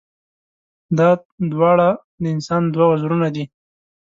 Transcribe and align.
دا 0.97 1.09
دواړه 1.51 1.89
د 2.21 2.23
انسان 2.35 2.63
دوه 2.73 2.85
وزرونه 2.91 3.27
دي. 3.35 3.43